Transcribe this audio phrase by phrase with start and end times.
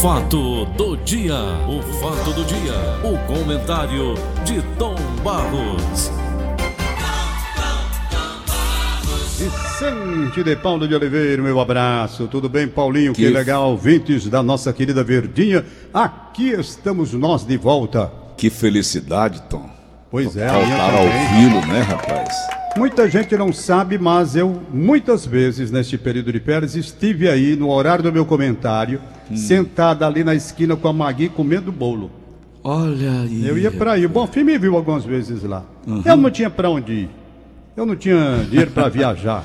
[0.00, 1.34] fato do dia,
[1.68, 6.10] o fato do dia, o comentário de Tom Barros.
[9.38, 12.28] Vicente de Paulo de Oliveira, meu abraço.
[12.28, 13.12] Tudo bem, Paulinho?
[13.14, 15.64] Que, Que- legal, ouvintes da nossa querida Verdinha.
[15.92, 18.12] Aqui estamos nós de volta.
[18.36, 19.68] Que felicidade, Tom.
[20.10, 21.46] Pois é, amanhã Voltar a também.
[21.54, 22.34] ouvi-lo, né, rapaz?
[22.76, 27.68] Muita gente não sabe, mas eu muitas vezes neste período de férias estive aí no
[27.70, 29.00] horário do meu comentário,
[29.30, 29.36] Hum.
[29.36, 32.10] sentado ali na esquina com a Magui comendo bolo.
[32.62, 33.46] Olha aí.
[33.46, 34.04] Eu ia pra aí.
[34.04, 35.64] O Bonfim me viu algumas vezes lá.
[35.86, 36.02] Uhum.
[36.04, 37.10] Eu não tinha pra onde ir.
[37.76, 39.44] Eu não tinha dinheiro pra viajar.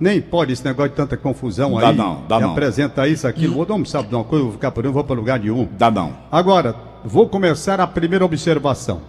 [0.00, 1.96] Nem pode esse negócio de tanta confusão Dá aí.
[1.96, 2.52] não, dá não.
[2.52, 3.76] Apresenta isso, aquilo, outro.
[3.76, 5.68] Não sabe de uma coisa, eu vou ficar por não vou pra lugar nenhum.
[5.78, 6.12] Dá não.
[6.30, 9.02] Agora, vou começar a primeira observação.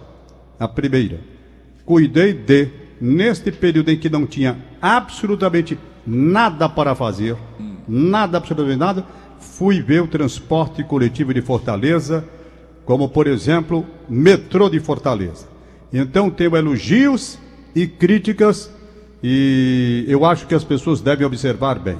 [0.60, 1.20] A primeira.
[1.84, 2.68] Cuidei de,
[3.00, 7.36] neste período em que não tinha absolutamente nada para fazer,
[7.86, 9.04] nada, absolutamente nada,
[9.38, 12.24] fui ver o transporte coletivo de Fortaleza,
[12.84, 15.46] como por exemplo, metrô de Fortaleza.
[15.92, 17.38] Então tenho elogios
[17.74, 18.70] e críticas
[19.22, 21.98] e eu acho que as pessoas devem observar bem,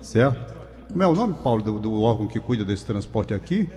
[0.00, 0.54] certo?
[0.88, 3.68] Como é o nome, Paulo, do, do órgão que cuida desse transporte aqui?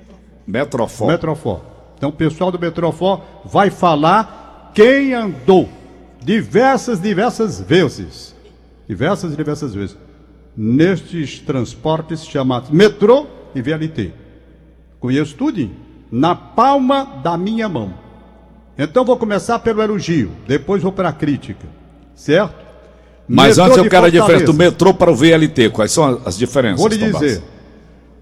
[0.47, 1.07] Metrofó.
[1.07, 1.61] Metrofor.
[1.97, 5.69] Então o pessoal do Metrofor vai falar quem andou
[6.21, 8.35] diversas, diversas vezes,
[8.87, 9.97] diversas, diversas vezes,
[10.55, 14.11] nestes transportes chamados metrô e VLT.
[14.99, 15.69] Conheço tudo
[16.11, 17.93] na palma da minha mão.
[18.77, 21.67] Então vou começar pelo elogio, depois vou para a crítica,
[22.15, 22.67] certo?
[23.27, 25.69] Mas Metrô antes eu quero a diferença do metrô para o VLT.
[25.69, 26.79] Quais são as diferenças?
[26.79, 27.43] Vou lhe dizer.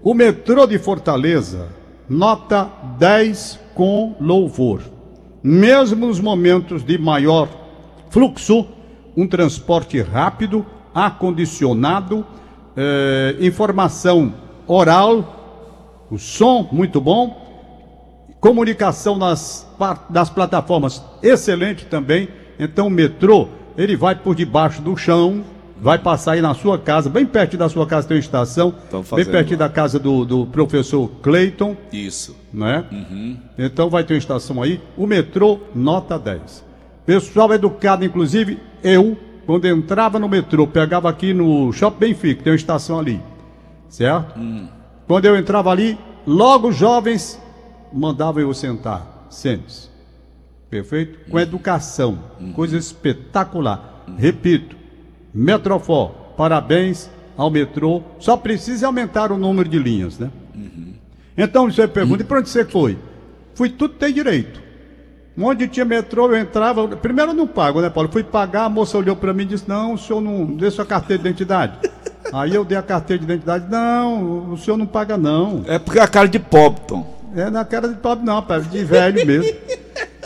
[0.02, 1.68] O metrô de Fortaleza,
[2.08, 4.82] nota 10 com louvor.
[5.42, 7.48] Mesmo nos momentos de maior
[8.10, 8.66] fluxo,
[9.16, 10.64] um transporte rápido,
[10.94, 12.24] acondicionado,
[12.76, 14.34] eh, informação
[14.66, 17.48] oral, o som muito bom,
[18.40, 19.66] comunicação nas,
[20.08, 22.28] das plataformas excelente também.
[22.58, 25.44] Então o metrô, ele vai por debaixo do chão,
[25.80, 28.74] vai passar aí na sua casa, bem perto da sua casa tem uma estação,
[29.14, 32.36] bem perto da casa do, do professor Clayton, Isso.
[32.52, 32.84] né?
[33.56, 36.67] Então vai ter uma estação aí, o metrô nota 10.
[37.08, 42.56] Pessoal educado, inclusive eu, quando entrava no metrô, pegava aqui no Shopping Benfica, tem uma
[42.56, 43.18] estação ali,
[43.88, 44.38] certo?
[45.06, 47.40] Quando eu entrava ali, logo os jovens
[47.90, 49.88] mandavam eu sentar, sente
[50.68, 51.30] Perfeito?
[51.30, 52.18] Com educação,
[52.54, 54.04] coisa espetacular.
[54.18, 54.76] Repito,
[55.32, 57.08] Metrofor, parabéns
[57.38, 58.02] ao metrô.
[58.18, 60.30] Só precisa aumentar o número de linhas, né?
[61.38, 62.98] Então você pergunta, e para onde você foi?
[63.54, 64.67] Fui tudo tem direito.
[65.40, 66.88] Onde tinha metrô, eu entrava.
[66.96, 68.08] Primeiro eu não pago, né, Paulo?
[68.12, 70.84] Fui pagar, a moça olhou para mim e disse: Não, o senhor não dê sua
[70.84, 71.74] carteira de identidade.
[72.32, 75.62] Aí eu dei a carteira de identidade: Não, o senhor não paga, não.
[75.66, 77.18] É porque é a cara de pobre, Tom.
[77.36, 79.54] É na cara de pobre, não, rapaz, de velho mesmo.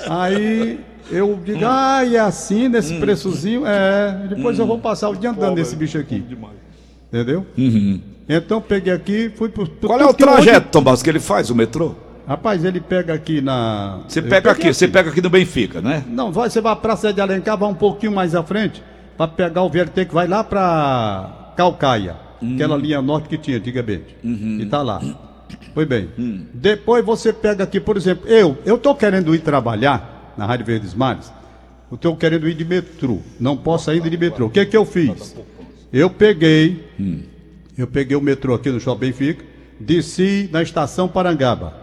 [0.08, 0.80] Aí
[1.10, 3.64] eu digo: Ah, é assim, nesse preçozinho?
[3.66, 6.24] É, depois eu vou passar o dia andando nesse bicho aqui.
[7.12, 7.46] Entendeu?
[8.28, 9.68] Então peguei aqui, fui pro.
[9.68, 11.94] pro Qual é o onde- trajeto, Tom Barros, que ele faz, o metrô?
[12.26, 14.00] Rapaz, ele pega aqui na.
[14.06, 16.04] Você pega peguei aqui, você pega aqui no Benfica, né?
[16.06, 18.82] Não, vai, você vai pra Praça de Alencar, vai um pouquinho mais à frente,
[19.16, 22.16] para pegar o VLT que vai lá pra Calcaia,
[22.54, 24.16] aquela linha norte que tinha antigamente.
[24.22, 25.00] E tá lá.
[25.74, 26.08] Foi bem.
[26.54, 30.94] Depois você pega aqui, por exemplo, eu, eu tô querendo ir trabalhar na Rádio Verdes
[30.94, 31.32] Mares.
[31.90, 33.18] Eu tô querendo ir de metrô.
[33.38, 34.46] Não posso ainda ir de metrô.
[34.46, 35.36] O que que eu fiz?
[35.92, 36.88] Eu peguei,
[37.76, 39.44] eu peguei o metrô aqui no Shopping Benfica,
[39.78, 41.81] desci na estação Parangaba.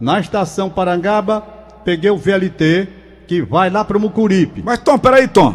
[0.00, 1.42] Na estação Parangaba,
[1.84, 2.88] peguei o VLT
[3.26, 4.62] que vai lá para o Mucuripe.
[4.64, 5.54] Mas, Tom, peraí, Tom.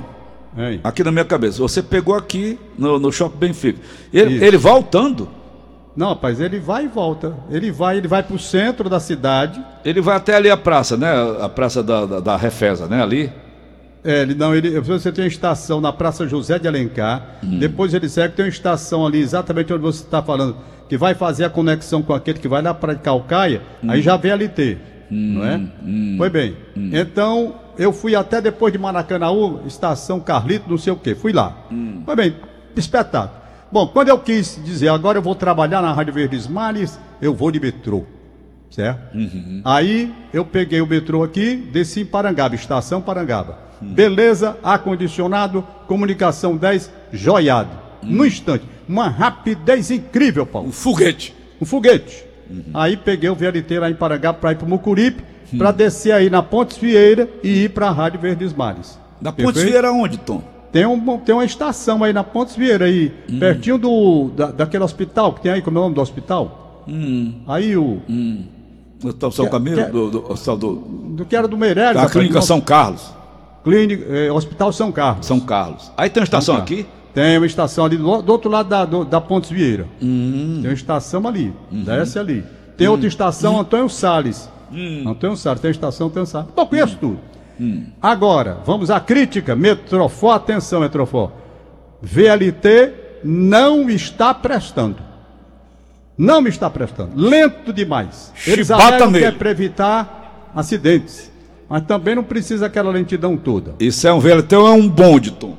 [0.58, 0.80] Hein?
[0.84, 1.58] Aqui na minha cabeça.
[1.60, 3.80] Você pegou aqui no, no Shopping Benfica.
[4.14, 5.28] Ele, ele voltando,
[5.96, 7.36] Não, rapaz, ele vai e volta.
[7.50, 9.62] Ele vai, ele vai para o centro da cidade.
[9.84, 11.12] ele vai até ali a praça, né?
[11.42, 13.02] A praça da, da, da Refesa, né?
[13.02, 13.32] Ali.
[14.04, 17.40] É, ele não, ele, você tem uma estação na Praça José de Alencar.
[17.42, 20.56] Depois ele segue, tem uma estação ali, exatamente onde você está falando,
[20.88, 23.62] que vai fazer a conexão com aquele que vai lá para Calcaia.
[23.88, 24.78] Aí já vem LT,
[25.10, 25.62] não é?
[26.18, 26.56] Foi bem.
[26.76, 31.16] Então, eu fui até depois de Maracanaú, estação Carlito, não sei o quê.
[31.16, 31.66] Fui lá.
[32.06, 32.36] Foi bem,
[32.76, 33.42] espetáculo.
[33.72, 37.52] Bom, quando eu quis dizer, agora eu vou trabalhar na Rádio Verdes Mares, eu vou
[37.52, 38.06] de metrô.
[38.70, 39.18] Certo?
[39.64, 43.60] Aí eu peguei o metrô aqui, desci em Parangaba, estação Parangaba.
[43.82, 47.70] Beleza, ar-condicionado, comunicação 10, joiado.
[48.02, 50.68] No instante, uma rapidez incrível, Paulo.
[50.70, 51.34] Um foguete.
[51.62, 52.24] Um foguete.
[52.74, 55.24] Aí peguei o VLT lá em Parangaba para ir para Mucuripe,
[55.58, 59.00] para descer aí na Pontes Vieira e ir para a Rádio Verdes Mares.
[59.22, 59.70] Da Ponte Perfeito?
[59.72, 60.42] Vieira onde, Tom?
[60.72, 63.10] Tem, um, tem uma estação aí na Pontes Vieira aí,
[63.40, 66.84] pertinho do, da, daquele hospital que tem aí, como é o nome do hospital?
[67.48, 68.02] Aí o.
[68.08, 70.20] No São Quer- Camilo, quer- do, do,
[70.58, 70.76] do-
[71.16, 71.94] Do que era do Meireles.
[72.02, 73.14] da Clínica São Carlos.
[73.64, 75.26] Clínica, eh, Hospital São Carlos.
[75.26, 75.92] São Carlos.
[75.98, 76.86] Aí tem uma estação aqui?
[77.16, 79.88] Tem uma estação ali do, do outro lado da, do- da Pontes Vieira.
[80.00, 81.52] Tem uma estação ali.
[81.72, 82.44] Desce ali.
[82.78, 84.48] Tem outra estação, Antônio Salles.
[85.08, 85.62] Antônio Salles.
[85.62, 86.50] Tem estação, Antônio Salles.
[86.56, 87.20] Eu conheço tudo.
[88.02, 89.56] Agora, vamos à crítica.
[89.56, 91.32] Metrofó, atenção, Metrofó.
[92.02, 92.92] VLT
[93.24, 94.98] não está prestando.
[96.18, 97.12] Não me está prestando.
[97.16, 98.32] Lento demais.
[98.46, 101.32] Eles alegam que é para evitar acidentes.
[101.70, 103.74] Mas também não precisa aquela lentidão toda.
[103.80, 105.56] Isso é um VLT ou é um bonde, Tom?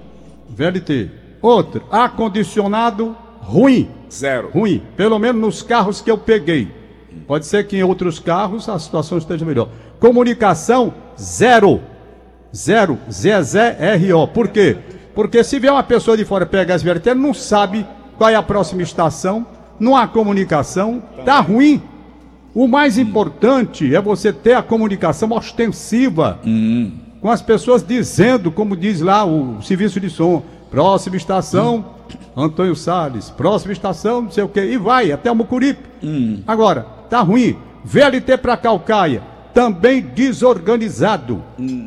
[0.49, 1.11] VLT.
[1.41, 3.89] Outro, ar-condicionado ruim.
[4.11, 4.51] Zero.
[4.53, 4.83] Ruim.
[4.97, 6.69] Pelo menos nos carros que eu peguei.
[7.27, 9.69] Pode ser que em outros carros a situação esteja melhor.
[9.99, 11.81] Comunicação, zero.
[12.55, 12.99] Zero.
[13.11, 14.29] ZZRO.
[14.29, 14.77] Por quê?
[15.15, 17.87] Porque se vier uma pessoa de fora pegar esse VLT, ele não sabe
[18.19, 19.47] qual é a próxima estação,
[19.81, 21.83] não há comunicação, tá ruim.
[22.55, 26.39] O mais importante é você ter a comunicação ostensiva
[27.21, 31.85] com as pessoas dizendo, como diz lá o serviço de som, próxima estação,
[32.37, 35.89] Antônio Salles, próxima estação, não sei o quê, e vai até o Mucuripe.
[36.47, 37.57] Agora, tá ruim.
[37.85, 39.23] VLT para Calcaia,
[39.55, 41.43] também desorganizado.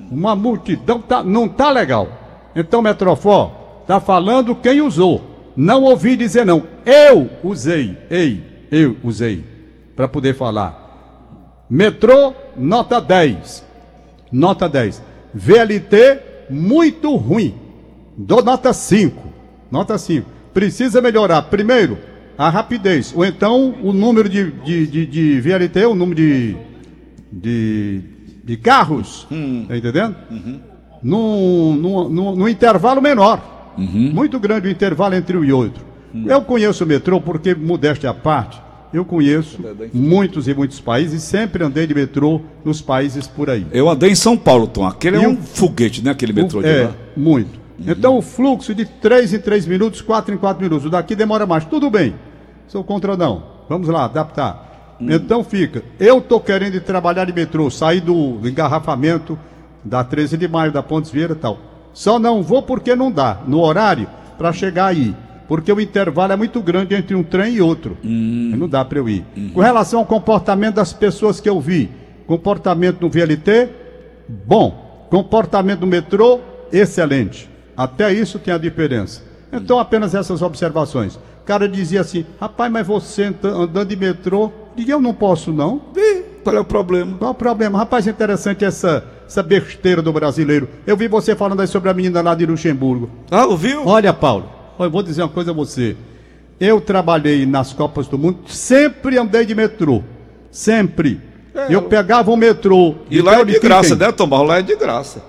[0.10, 2.08] Uma multidão, tá, não tá legal.
[2.56, 5.22] Então, Metrofó, tá falando quem usou.
[5.56, 6.64] Não ouvi dizer não.
[6.86, 8.42] Eu usei, ei,
[8.72, 9.44] eu usei,
[9.96, 11.66] para poder falar.
[11.70, 13.64] Metrô, nota 10.
[14.32, 15.04] Nota 10.
[15.34, 17.54] VLT, muito ruim.
[18.22, 19.28] Dou nota 5.
[19.72, 20.28] Nota 5.
[20.54, 21.98] Precisa melhorar, primeiro,
[22.38, 23.14] a rapidez.
[23.16, 26.58] Ou então, o número de, de, de, de VLT, o número de,
[27.32, 28.02] de,
[28.44, 29.26] de carros.
[29.68, 30.16] Tá entendendo?
[31.02, 33.74] Num, num, num, num intervalo menor.
[33.78, 35.86] Muito grande o intervalo entre um e outro.
[36.26, 38.60] Eu conheço o metrô porque, modéstia à parte,
[38.92, 39.60] eu conheço
[39.94, 43.66] muitos e muitos países, sempre andei de metrô nos países por aí.
[43.72, 44.86] Eu andei em São Paulo, Tom.
[44.86, 46.12] Aquele é E um o- foguete, né?
[46.12, 46.96] Aquele metrô de é, lá.
[47.16, 47.60] muito.
[47.86, 50.86] Então o fluxo de 3 em 3 minutos, 4 em 4 minutos.
[50.86, 51.66] O daqui demora mais.
[51.66, 52.16] Tudo bem.
[52.68, 53.44] Sou contra não.
[53.68, 54.98] Vamos lá, adaptar.
[55.00, 55.84] Então fica.
[56.00, 59.40] Eu tô querendo ir trabalhar de metrô, sair do, engarrafamento
[59.84, 61.58] da 13 de maio, da Pontes Vieira e tal.
[61.94, 65.16] Só não vou porque não dá, no horário, para chegar aí.
[65.48, 67.98] Porque o intervalo é muito grande entre um trem e outro.
[68.04, 68.10] Aí
[68.56, 69.26] Não dá para eu ir.
[69.54, 71.90] Com relação ao comportamento das pessoas que eu vi,
[72.28, 73.70] comportamento no VLT,
[74.28, 75.08] bom.
[75.10, 76.40] Comportamento no metrô,
[76.72, 77.49] excelente.
[77.80, 79.22] Até isso tem a diferença.
[79.54, 81.16] Então, apenas essas observações.
[81.16, 85.54] O cara dizia assim: rapaz, mas você anda- andando de metrô, diga eu não posso
[85.54, 85.82] não.
[85.96, 87.16] Ih, qual é o problema?
[87.18, 87.78] Qual o problema?
[87.80, 90.68] Rapaz, interessante essa, essa besteira do brasileiro.
[90.86, 93.10] Eu vi você falando aí sobre a menina lá de Luxemburgo.
[93.32, 93.88] Ah, ouviu?
[93.88, 95.96] Olha, Paulo, eu vou dizer uma coisa a você.
[96.60, 100.04] Eu trabalhei nas Copas do Mundo, sempre andei de metrô.
[100.52, 101.22] Sempre.
[101.70, 102.96] eu pegava o metrô.
[103.10, 104.28] E lá é de graça, né, Tom?
[104.28, 105.24] Mas lá é de graça.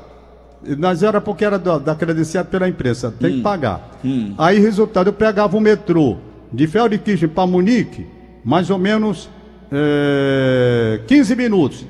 [0.78, 3.98] Mas era porque era da, da credenciado pela imprensa, tem que pagar.
[4.36, 6.18] Aí, resultado, eu pegava o metrô
[6.52, 8.06] de Feldkirchen para Munique,
[8.44, 9.30] mais ou menos
[9.72, 11.86] eh, 15 minutos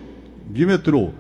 [0.49, 1.11] de metrô.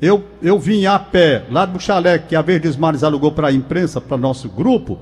[0.00, 3.52] Eu, eu vinha a pé, lá do chalé que a Verdes Mares alugou para a
[3.52, 4.98] imprensa, para nosso grupo,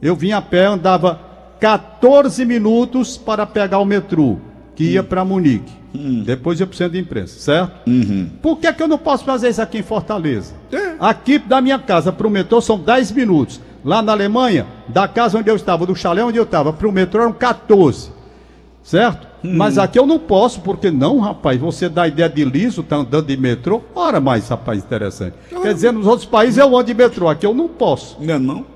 [0.00, 1.20] eu vinha a pé, andava
[1.60, 4.38] 14 minutos para pegar o metrô,
[4.74, 5.72] que ia para Munique.
[6.24, 7.72] Depois ia para o centro de imprensa, certo?
[8.40, 10.54] Por que, que eu não posso fazer isso aqui em Fortaleza?
[11.00, 13.60] Aqui da minha casa para o metrô são 10 minutos.
[13.82, 16.92] Lá na Alemanha, da casa onde eu estava, do chalé onde eu estava, para o
[16.92, 18.10] metrô eram 14.
[18.82, 19.26] Certo?
[19.42, 22.96] Mas aqui eu não posso, porque não, rapaz, você dá a ideia de liso, tá
[22.96, 23.80] andando de metrô.
[23.94, 25.34] Ora mais, rapaz, interessante.
[25.62, 28.18] Quer dizer, nos outros países eu ando de metrô, aqui eu não posso.
[28.20, 28.66] Não é não?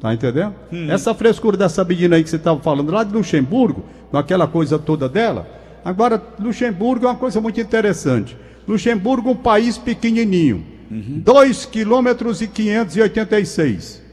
[0.00, 0.54] Tá entendendo?
[0.88, 4.78] Essa frescura dessa menina aí que você estava falando lá de Luxemburgo, com aquela coisa
[4.78, 5.48] toda dela.
[5.84, 8.36] Agora, Luxemburgo é uma coisa muito interessante.
[8.68, 10.73] Luxemburgo é um país pequenininho.
[11.00, 14.04] 2 quilômetros e 586.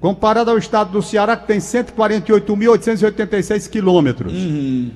[0.00, 4.32] Comparado ao estado do Ceará, que tem 148.886 quilômetros.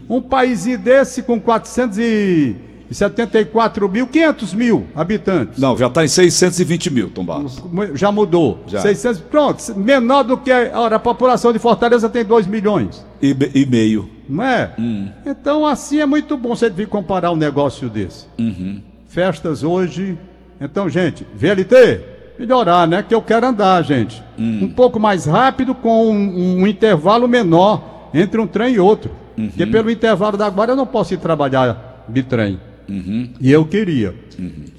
[0.08, 5.58] Um país desse com 474 mil, 500 mil habitantes.
[5.58, 7.62] Não, já está em 620 mil, Tom Barros.
[7.94, 8.64] Já mudou.
[8.66, 8.80] Já.
[8.80, 10.50] 600, pronto, menor do que.
[10.50, 13.06] Ora, a população de Fortaleza tem 2 milhões.
[13.22, 14.10] E, e meio.
[14.28, 14.72] Não é?
[14.78, 15.08] Hum.
[15.24, 18.26] Então, assim é muito bom você vir comparar um negócio desse.
[18.38, 18.82] Uhum.
[19.06, 20.18] Festas hoje.
[20.60, 22.00] Então, gente, VLT,
[22.38, 23.02] melhorar, né?
[23.02, 24.22] Que eu quero andar, gente.
[24.38, 24.60] Hum.
[24.64, 29.10] Um pouco mais rápido, com um, um intervalo menor entre um trem e outro.
[29.36, 29.48] Uhum.
[29.48, 32.60] Porque pelo intervalo da guarda eu não posso ir trabalhar de trem.
[32.88, 33.30] Uhum.
[33.40, 34.14] E eu queria,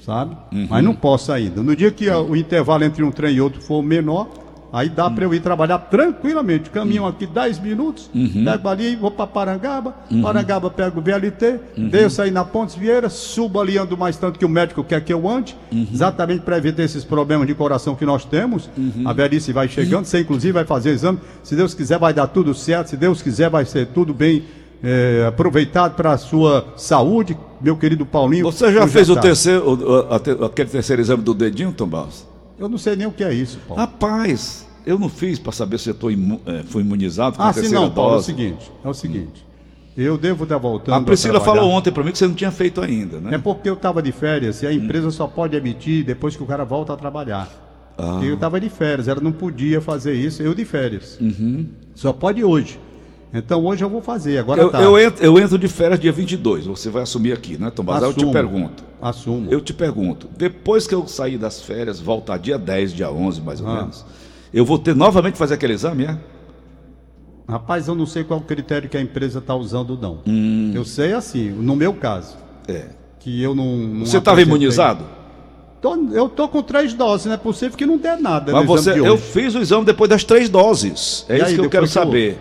[0.00, 0.36] sabe?
[0.68, 1.62] Mas não posso ainda.
[1.62, 4.28] No dia que o intervalo entre um trem e outro for menor,
[4.72, 6.70] Aí dá para eu ir trabalhar tranquilamente.
[6.70, 8.10] Caminho aqui 10 minutos,
[8.44, 9.94] pego ali, vou para Parangaba.
[10.22, 14.44] Parangaba pego o VLT, desço aí na Pontes Vieira, subo ali, ando mais tanto que
[14.44, 15.56] o médico quer que eu ande,
[15.92, 18.68] exatamente para evitar esses problemas de coração que nós temos.
[19.04, 21.18] A velhice vai chegando, você inclusive vai fazer exame.
[21.42, 22.88] Se Deus quiser, vai dar tudo certo.
[22.88, 24.42] Se Deus quiser, vai ser tudo bem
[24.82, 28.44] é, aproveitado para a sua saúde, meu querido Paulinho.
[28.44, 32.26] Você já fez o terceiro, o- a aquele terceiro exame do dedinho, Tom Barros?
[32.58, 33.80] Eu não sei nem o que é isso, Paulo.
[33.82, 37.48] Rapaz, eu não fiz para saber se eu tô imu- eh, fui imunizado com Ah,
[37.48, 38.26] a sim, terceira não, Paulo, é o dose.
[38.26, 39.46] seguinte, é o seguinte.
[39.96, 40.94] Eu devo estar voltando.
[40.94, 41.60] a Priscila trabalhar.
[41.62, 43.34] falou ontem para mim que você não tinha feito ainda, né?
[43.34, 46.46] É porque eu estava de férias e a empresa só pode emitir depois que o
[46.46, 47.48] cara volta a trabalhar.
[47.96, 48.20] Ah.
[48.22, 51.18] Eu estava de férias, ela não podia fazer isso, eu de férias.
[51.18, 51.66] Uhum.
[51.94, 52.78] Só pode hoje.
[53.34, 54.80] Então hoje eu vou fazer, agora Eu, tá.
[54.80, 58.04] eu entro, eu entro de férias dia 22, você vai assumir aqui, né, Tom Barros?
[58.04, 58.32] Aí Eu te Assumo.
[58.32, 58.84] pergunto.
[59.02, 59.50] Assumo.
[59.50, 63.60] Eu te pergunto, depois que eu sair das férias, voltar dia 10, dia 11, mais
[63.60, 63.74] ou Ah.
[63.76, 64.04] menos,
[64.54, 66.16] eu vou ter novamente que fazer aquele exame, é?
[67.48, 70.18] Rapaz, eu não sei qual o critério que a empresa está usando, não.
[70.26, 70.72] Hum.
[70.74, 72.86] Eu sei assim, no meu caso, É.
[73.20, 73.76] que eu não.
[73.76, 75.04] não Você estava imunizado?
[75.80, 78.50] Tô- eu tô com três doses, não é possível que não dê nada.
[78.52, 81.24] Mas no exame você, eu fiz o exame depois das três doses.
[81.28, 82.38] É E isso aí, que eu quero que saber.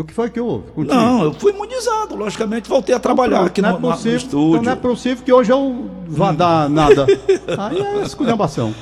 [0.00, 0.70] E o que foi que houve?
[0.70, 0.94] contigo?
[0.94, 3.92] Não, eu fui imunizado, logicamente, voltei a trabalhar Pronto, aqui não no, é na- no
[3.94, 4.48] possível, estúdio.
[4.52, 7.04] Então não é possível que hoje eu vá dar nada.
[7.58, 8.74] Aí é esculhambação.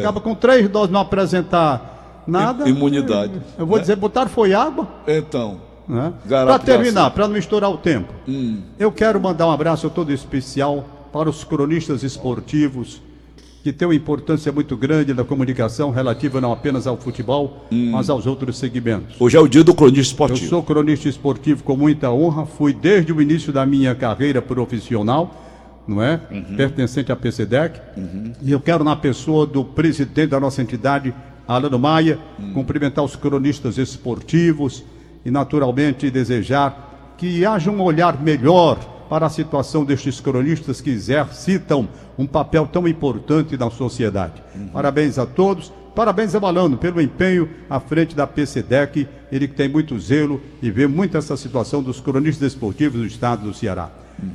[0.00, 2.68] Acaba com três doses não apresentar nada.
[2.68, 3.40] Imunidade.
[3.58, 4.86] Eu vou dizer, botar foi água.
[5.08, 6.12] Então, Né?
[6.28, 8.60] Para terminar, para não misturar o tempo, Hum.
[8.78, 13.00] eu quero mandar um abraço todo especial para os cronistas esportivos
[13.66, 17.90] que têm uma importância muito grande na comunicação relativa não apenas ao futebol, Hum.
[17.90, 19.16] mas aos outros segmentos.
[19.20, 20.48] hoje é o dia do cronista Eu esportivo.
[20.48, 25.34] sou cronista esportivo com muita honra, fui desde o início da minha carreira profissional,
[25.84, 26.16] não é?
[26.56, 27.80] Pertencente à PCDEC.
[28.40, 31.12] E eu quero, na pessoa do presidente da nossa entidade,
[31.48, 32.20] Alano Maia,
[32.54, 34.84] cumprimentar os cronistas esportivos
[35.24, 41.88] e, naturalmente, desejar que haja um olhar melhor para a situação destes cronistas que exercitam
[42.18, 44.42] um papel tão importante na sociedade.
[44.72, 45.72] Parabéns a todos.
[45.94, 50.70] Parabéns a Balano pelo empenho à frente da PCDEC, ele que tem muito zelo e
[50.70, 53.88] vê muito essa situação dos cronistas esportivos do estado do Ceará.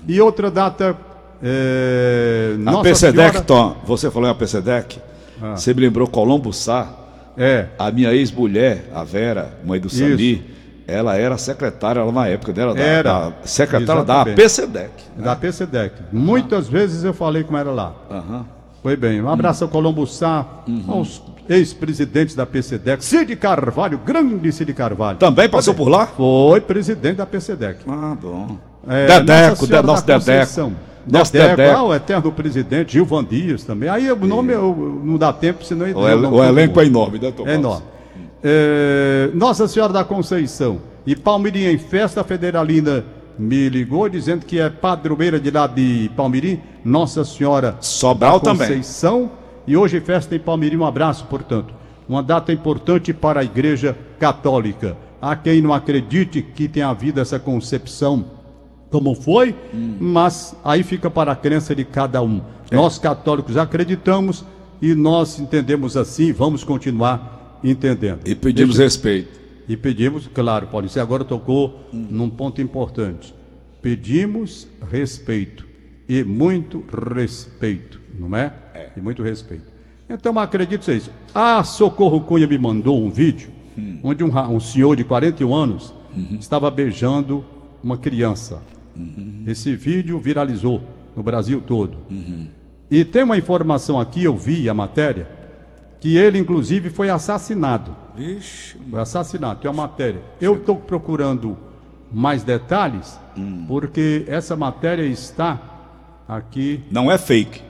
[0.07, 0.97] E outra data,
[1.43, 4.99] é, A Nossa PCDEC, Senhora- Tom, você falou em a PCDEC,
[5.41, 5.55] Ah.
[5.55, 6.97] você me lembrou Colombo Sá,
[7.37, 10.43] É, a minha ex-mulher, a Vera, mãe do Sami,
[10.87, 13.13] ela era secretária lá na época dela, da, Era.
[13.29, 14.25] da- secretária da.
[14.25, 14.89] PCDEC.
[15.17, 15.93] da PCDEC.
[16.11, 17.93] Muitas vezes eu falei com ela lá.
[18.09, 18.45] Aham.
[18.83, 19.21] Foi bem.
[19.21, 20.43] Um abraço ao Colombo Sá,
[20.87, 23.03] aos ex-presidentes da PCDEC.
[23.05, 25.17] Cid Carvalho, grande Cid Carvalho.
[25.19, 26.07] Também passou por lá?
[26.07, 27.79] Foi presidente da PCDEC.
[27.87, 28.57] Ah, bom.
[28.87, 30.71] É, Dedeco, de- nosso Dedeco.
[31.07, 31.77] Nosso Dedeco, Dedeco.
[31.77, 33.87] ah, o eterno presidente, Gilvan Dias também.
[33.89, 35.85] Aí o nome eu- não dá tempo, senão...
[35.85, 37.47] O, el- o elenco é enorme, né, Tom?
[37.47, 37.83] É enorme.
[38.43, 43.03] É, Nossa Senhora da Conceição e Palmirim em festa federalina
[43.37, 48.67] me ligou dizendo que é padroeira de lá de Palmirim, Nossa Senhora Sobral da também.
[48.67, 49.31] Conceição
[49.65, 50.77] e hoje festa em Palmirim.
[50.77, 51.73] Um abraço, portanto.
[52.07, 54.97] Uma data importante para a Igreja Católica.
[55.21, 58.25] Há quem não acredite que tenha havido essa concepção
[58.89, 59.55] como foi,
[59.99, 62.41] mas aí fica para a crença de cada um.
[62.69, 62.75] É.
[62.75, 64.43] Nós católicos acreditamos
[64.81, 68.21] e nós entendemos assim, vamos continuar entendendo.
[68.25, 69.39] E pedimos respeito.
[69.67, 73.33] E pedimos, claro, Paulo, você agora tocou num ponto importante.
[73.81, 75.65] Pedimos respeito.
[76.09, 76.83] E muito
[77.15, 78.53] respeito, não é?
[78.97, 79.63] E muito respeito.
[80.09, 81.09] Então acredito isso.
[81.33, 83.49] A Socorro Cunha me mandou um vídeo
[84.03, 85.93] onde um, um senhor de 41 anos
[86.39, 87.45] estava beijando
[87.83, 88.61] uma criança.
[89.47, 90.81] Esse vídeo viralizou
[91.15, 91.97] no Brasil todo.
[92.89, 95.27] E tem uma informação aqui, eu vi a matéria,
[96.01, 97.95] que ele inclusive foi assassinado.
[98.15, 98.75] Vixe.
[98.89, 100.21] Foi assassinado, tem uma matéria.
[100.41, 101.57] Eu estou procurando
[102.11, 103.17] mais detalhes,
[103.67, 105.61] porque essa matéria está
[106.27, 106.83] aqui.
[106.91, 107.61] Não é fake.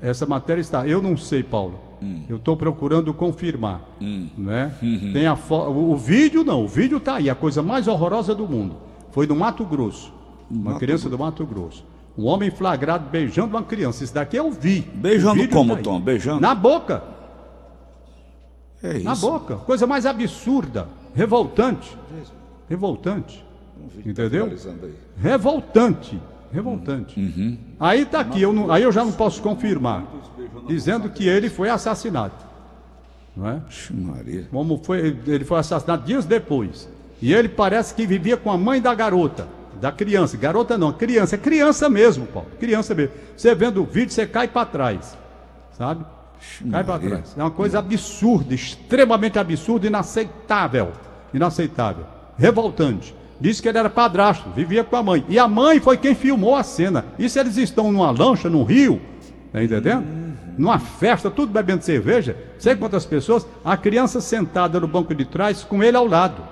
[0.00, 0.86] Essa matéria está.
[0.86, 1.80] Eu não sei, Paulo.
[2.28, 3.82] Eu estou procurando confirmar.
[4.00, 4.72] Né?
[5.12, 5.54] Tem a fo...
[5.54, 8.76] o, o vídeo não, o vídeo está aí, a coisa mais horrorosa do mundo.
[9.10, 10.12] Foi no Mato Grosso.
[10.50, 11.84] Uma criança do Mato Grosso.
[12.16, 14.04] Um homem flagrado beijando uma criança.
[14.04, 14.80] Isso daqui eu vi.
[14.80, 15.82] Beijando como, tá.
[15.82, 16.00] Tom?
[16.00, 16.40] Beijando?
[16.40, 17.02] Na boca.
[18.82, 19.04] É isso.
[19.04, 19.56] Na boca.
[19.56, 20.88] Coisa mais absurda.
[21.14, 21.96] Revoltante.
[22.68, 23.44] Revoltante.
[24.04, 24.44] Entendeu?
[24.44, 24.94] Finalizando aí.
[25.20, 26.20] Revoltante.
[26.52, 27.58] Revoltante.
[27.78, 30.04] Aí tá aqui, eu não- aí eu já não posso confirmar.
[30.66, 32.34] Dizendo que ele foi assassinado.
[33.36, 33.60] Não é?
[33.92, 34.46] Maria.
[34.50, 36.88] Como foi, ele foi assassinado dias depois.
[37.22, 39.46] E ele parece que vivia com a mãe da garota,
[39.80, 40.36] da criança.
[40.36, 42.48] Garota não, criança, é criança mesmo, Paulo.
[42.58, 43.14] Criança mesmo.
[43.36, 45.16] Você vendo o vídeo, você cai para trás.
[45.76, 46.04] Sabe?
[46.70, 47.34] Cai para trás.
[47.36, 50.92] É uma coisa absurda, extremamente absurda, inaceitável.
[51.32, 52.04] Inaceitável.
[52.36, 53.14] Revoltante.
[53.40, 55.24] Disse que ele era padrasto, vivia com a mãe.
[55.28, 57.06] E a mãe foi quem filmou a cena.
[57.18, 59.00] E se eles estão numa lancha, no rio,
[59.52, 60.04] tá entendendo?
[60.58, 65.64] Numa festa, tudo bebendo cerveja, sei quantas pessoas, a criança sentada no banco de trás
[65.64, 66.42] com ele ao lado.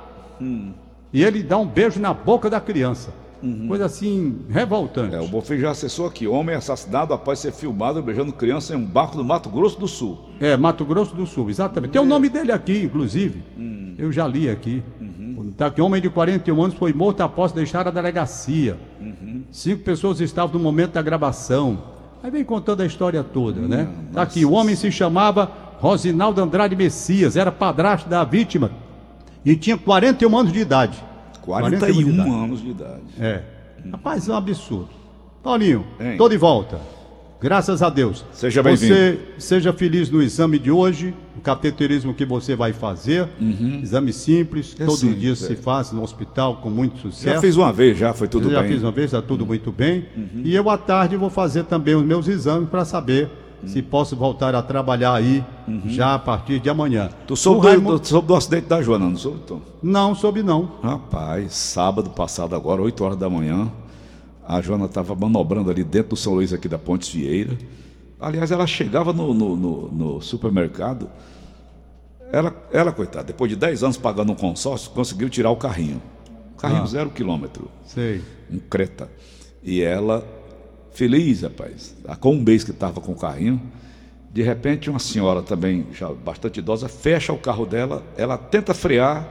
[1.13, 3.13] E ele dá um beijo na boca da criança.
[3.69, 5.15] Coisa assim, revoltante.
[5.15, 6.27] É, o Bonfim já acessou aqui.
[6.27, 10.19] Homem assassinado após ser filmado beijando criança em um barco do Mato Grosso do Sul.
[10.41, 11.93] É, Mato Grosso do Sul, exatamente.
[11.93, 13.43] Tem o nome dele aqui, inclusive.
[13.97, 14.83] Eu já li aqui.
[15.57, 18.77] Tá aqui, homem de 41 anos foi morto após deixar a delegacia.
[19.51, 21.83] Cinco pessoas estavam no momento da gravação.
[22.23, 23.89] Aí vem contando a história toda, né?
[24.13, 28.71] Tá aqui, o homem se chamava Rosinaldo Andrade Messias, era padrasto da vítima
[29.45, 31.03] e tinha 41 anos de idade.
[31.49, 32.31] 41 de idade.
[32.31, 33.03] anos de idade.
[33.19, 33.43] É.
[33.91, 34.89] Rapaz, é um absurdo.
[35.43, 36.17] Paulinho, Hein?
[36.17, 36.79] tô de volta.
[37.41, 38.25] Graças a Deus.
[38.33, 38.93] Seja bem-vindo.
[38.93, 43.29] Você seja feliz no exame de hoje, o cateterismo que você vai fazer.
[43.81, 45.37] Exame simples, É todo simples, dia é.
[45.37, 47.35] se faz no hospital com muito sucesso.
[47.37, 48.69] Já fiz uma vez, já foi tudo já bem.
[48.71, 48.75] Uhum.
[48.75, 50.07] fiz uma vez, está tudo muito bem.
[50.43, 53.48] E eu à tarde vou fazer também os meus exames para saber Uhum.
[53.67, 55.45] Se posso voltar a trabalhar aí
[55.87, 57.11] já a partir de amanhã.
[57.27, 59.61] Tu soube Raimundo- do- soube do acidente da Joana, não soube, Tom?
[59.83, 60.73] Não, soube não.
[60.83, 63.71] Rapaz, sábado passado agora, 8 horas da manhã,
[64.47, 67.57] a Joana estava manobrando ali dentro do São Luís aqui da Pontes Vieira.
[68.21, 71.09] Aliás, ela chegava no, no- no- no supermercado,
[72.33, 76.01] ela, ela, coitada, depois de 10 anos pagando um consórcio, conseguiu tirar o carrinho.
[76.59, 78.21] Carrinho zero quilômetro, Sei.
[78.51, 79.09] um Creta.
[79.63, 80.27] E ela,
[81.03, 83.63] feliz, rapaz, há com um mês que estava com o carrinho,
[84.35, 89.25] de repente uma senhora também, já bastante idosa, fecha o carro dela, ela tenta frear,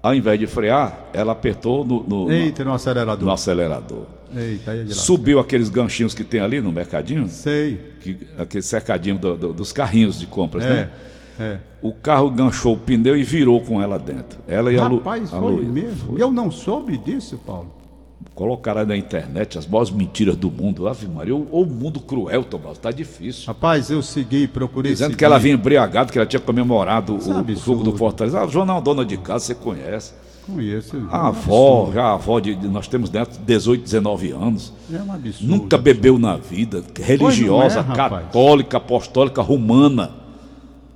[0.00, 3.24] ao invés de frear, ela apertou no, no- Eita, no acelerador.
[3.26, 4.06] no acelerador.
[4.36, 4.86] Eita, aí é.
[4.86, 7.80] Subiu aqueles ganchinhos que tem ali no mercadinho, Sei.
[8.00, 10.68] que, aquele cercadinho do- do- dos carrinhos de compras, É.
[10.70, 10.90] né?
[11.40, 11.58] É.
[11.82, 14.38] O carro ganchou o pneu e virou com ela dentro.
[14.46, 15.72] Ela e a Lu, Rapaz, a foi Luísa.
[15.72, 16.18] mesmo.
[16.18, 17.81] Eu não soube disso, Paulo.
[18.34, 20.88] Colocaram aí na internet as maiores mentiras do mundo.
[20.88, 23.44] Ave Maria, ou o mundo cruel, Tomás, tá difícil.
[23.46, 25.18] Rapaz, eu segui, procurei Dizendo seguir.
[25.18, 27.54] que ela vinha embriagada, que ela tinha comemorado é o, o absurdo.
[27.64, 28.40] jogo do Fortaleza.
[28.40, 30.12] A Joana é uma dona de casa, você conhece.
[30.46, 31.06] Conheço.
[31.08, 34.72] A avó, já a avó de, nós temos dentro 18, 19 anos.
[34.92, 35.48] É um absurdo.
[35.48, 40.21] Nunca bebeu na vida, religiosa, Pois não é, católica, apostólica, romana.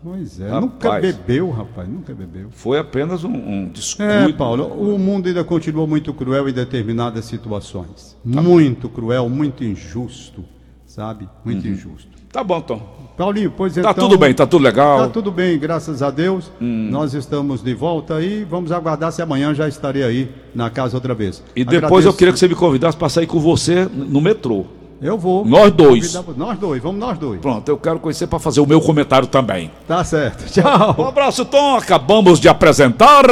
[0.03, 0.63] Pois é, Rapaz.
[0.63, 2.49] nunca bebeu, rapaz, nunca bebeu.
[2.51, 4.11] Foi apenas um, um descuido.
[4.13, 8.17] É, Paulo, o mundo ainda continua muito cruel em determinadas situações.
[8.25, 10.45] Muito cruel, muito injusto,
[10.87, 11.29] sabe?
[11.45, 12.17] Muito injusto.
[12.31, 12.97] Tá bom, Tom.
[13.17, 13.95] Paulinho, pois Tá então...
[13.95, 14.99] tudo bem, tá tudo legal.
[14.99, 16.53] Tá tudo bem, graças a Deus.
[16.61, 21.15] Nós estamos de volta e vamos aguardar se amanhã já estarei aí na casa outra
[21.15, 21.43] vez.
[21.57, 22.09] E depois Agradeço.
[22.09, 24.67] eu queria que você me convidasse para sair com você no metrô.
[25.01, 25.45] Eu vou.
[25.45, 26.15] Nós dois.
[26.37, 27.41] Nós dois, vamos nós dois.
[27.41, 29.71] Pronto, eu quero conhecer para fazer o meu comentário também.
[29.87, 30.47] Tá certo.
[30.53, 30.95] Tchau.
[30.99, 31.77] Um abraço, Tom.
[31.77, 33.25] Acabamos de apresentar.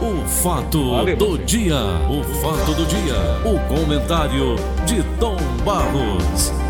[0.00, 1.76] O fato Valeu, do dia.
[2.08, 3.14] O fato do dia.
[3.44, 4.56] O comentário
[4.86, 6.67] de Tom Barros.